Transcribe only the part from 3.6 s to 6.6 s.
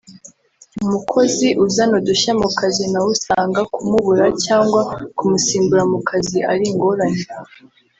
kumubura cyangwa kumusimbura mu kazi